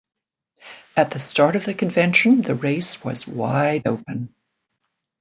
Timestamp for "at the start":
0.97-1.55